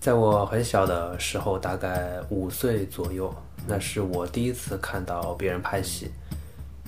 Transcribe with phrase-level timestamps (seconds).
[0.00, 3.34] 在我很小的时候，大概五岁左右，
[3.66, 6.10] 那是我第一次看到别人拍戏。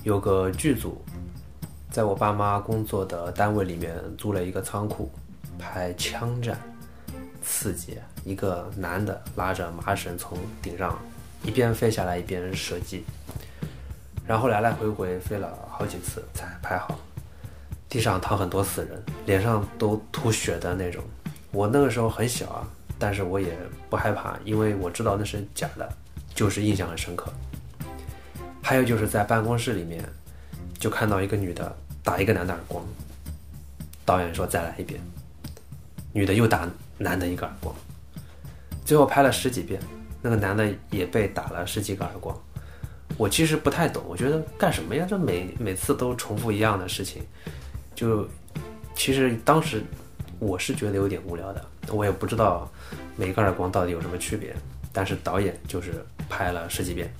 [0.03, 0.99] 有个剧组，
[1.91, 5.11] 在我爸妈工作的单位里面租了一个仓库，
[5.59, 6.57] 拍枪战，
[7.43, 7.99] 刺激。
[8.23, 10.97] 一个男的拉着麻绳从顶上
[11.43, 13.03] 一边飞下来一边射击，
[14.25, 16.97] 然后来来回回飞了好几次才拍好。
[17.89, 21.03] 地上躺很多死人，脸上都吐血的那种。
[21.51, 22.65] 我那个时候很小啊。
[23.01, 23.57] 但是我也
[23.89, 25.91] 不害怕，因为我知道那是假的，
[26.35, 27.33] 就是印象很深刻。
[28.61, 30.05] 还有就是在办公室里面，
[30.77, 32.85] 就看到一个女的打一个男的耳光，
[34.05, 35.01] 导演说再来一遍，
[36.13, 36.69] 女的又打
[36.99, 37.75] 男的一个耳光，
[38.85, 39.81] 最后拍了十几遍，
[40.21, 42.39] 那个男的也被打了十几个耳光。
[43.17, 45.07] 我其实不太懂，我觉得干什么呀？
[45.09, 47.23] 这每每次都重复一样的事情，
[47.95, 48.27] 就
[48.95, 49.83] 其实当时
[50.41, 51.63] 我是觉得有点无聊的。
[51.91, 52.67] 我也不知道
[53.15, 54.55] 每个耳光到底有什么区别，
[54.91, 57.13] 但是导演就是拍了十几遍，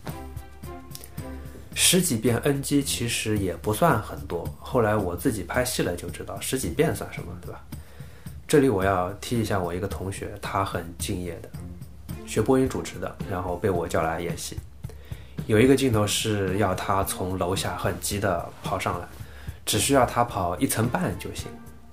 [1.76, 4.44] 十几遍 NG 其实也不算很多。
[4.60, 7.62] 后来我自己拍戏了就知道，十几遍算什么，对吧？
[8.48, 11.50] 这里我要提一下我一个同学，他很敬业的，
[12.26, 14.58] 学播音主持的，然后被我叫来演戏。
[15.46, 19.08] 有一个镜头是要他从楼下很急的跑上来，
[19.64, 21.46] 只需要他跑一层半就行，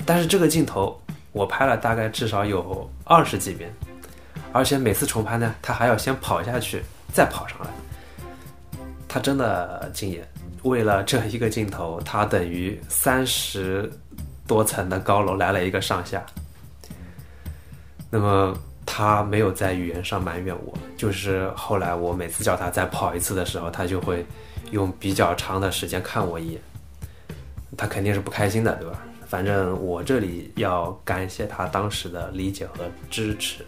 [0.07, 0.99] 但是这个镜头。
[1.33, 3.73] 我拍了大概至少有二十几遍，
[4.53, 7.71] 而且每次重拍呢，他还要先跑下去，再跑上来。
[9.07, 10.27] 他真的敬业，
[10.63, 13.91] 为了这一个镜头，他等于三十
[14.47, 16.25] 多层的高楼来了一个上下。
[18.11, 24.27] 那么他没有在语言上埋怨我，就是后来我每次叫他再跑一次的时候，他就会
[24.71, 26.61] 用比较长的时间看我一眼。
[27.77, 28.99] 他肯定是不开心的，对吧？
[29.29, 33.63] 反正我这里要感谢他当时的理解和支持。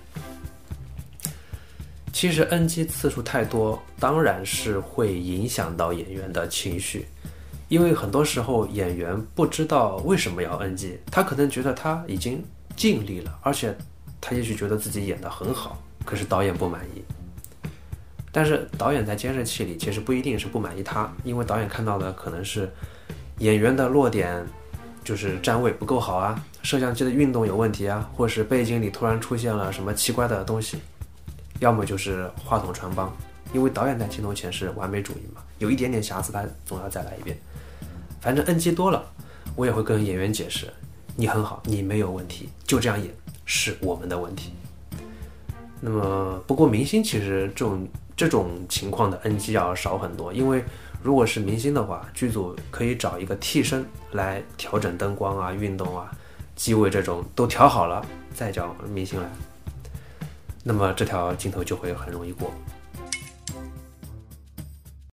[2.12, 7.07] 其实 NG 次数太多，当然是会影响到演员的情绪，
[7.68, 12.42] 因为很多时候演员不知道为什么要 NG，他可能觉得他已经
[12.74, 13.77] 尽力了，而且
[14.20, 17.05] 他也许觉得自己演得很好，可是导演不满意。
[18.33, 22.70] 但是导演在监视器里其实不一定是不满意他，因为导演看到的可能是
[23.39, 24.42] 演员的弱点。
[25.02, 30.78] 就是站位不够好啊，摄像机的运动有问题啊，或是背景里突然出现了什么奇怪的东西，
[31.58, 33.11] 要么就是话筒穿帮，
[33.52, 37.36] 因为导演在镜头前是完美主义嘛，有一点点瑕疵他总要再来一遍。
[38.20, 39.05] 反正 NG 多了，
[39.56, 40.66] 我也会跟演员解释，
[41.17, 43.11] 你很好，你没有问题，就这样演
[43.46, 44.52] 是我们的问题。
[45.80, 50.62] 那么不过明星其实这种这种情况的 NG 要少很多，因为。
[51.02, 56.11] 如果是明星的话，剧组可以找一个替身来调整灯光啊、运动啊、
[56.55, 59.28] 机位这种都调好了，再叫明星来，
[60.62, 62.52] 那么这条镜头就会很容易过。